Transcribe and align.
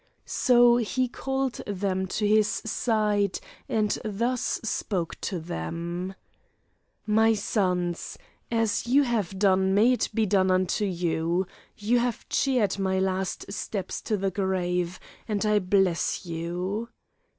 So 0.25 0.77
he 0.77 1.07
called 1.07 1.61
them 1.67 2.07
to 2.07 2.25
his 2.27 2.47
side 2.65 3.39
and 3.69 3.99
thus 4.03 4.59
spoke 4.63 5.21
to 5.21 5.39
them: 5.39 6.15
"'My 7.05 7.35
sons, 7.35 8.17
as 8.51 8.87
you 8.87 9.03
have 9.03 9.37
done 9.37 9.75
may 9.75 9.93
it 9.93 10.09
be 10.11 10.25
done 10.25 10.49
unto 10.49 10.85
you. 10.85 11.45
You 11.77 11.99
have 11.99 12.27
cheered 12.29 12.79
my 12.79 12.97
last 12.97 13.53
steps 13.53 14.01
to 14.09 14.17
the 14.17 14.31
grave, 14.31 14.99
and 15.27 15.45
I 15.45 15.59
bless 15.59 16.25
you.' 16.25 16.89